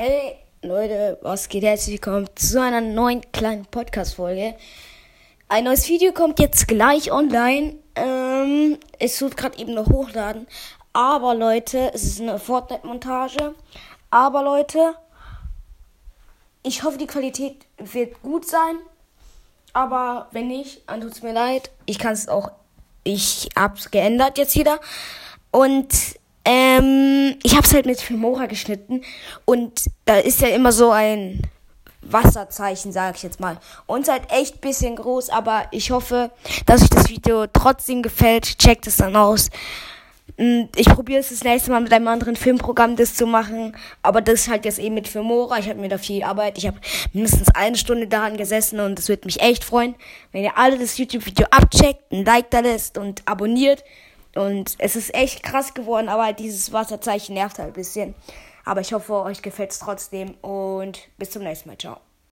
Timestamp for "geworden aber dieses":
55.74-56.72